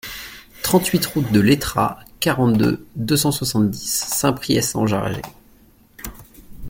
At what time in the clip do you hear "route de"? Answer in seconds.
1.05-1.39